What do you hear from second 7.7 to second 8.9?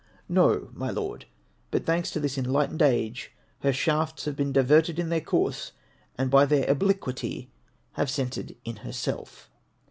have centred in